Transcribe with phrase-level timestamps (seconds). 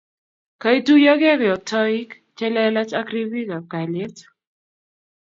[0.61, 4.17] kaituiyokei yoktoik chelelach ak rip ab kalyet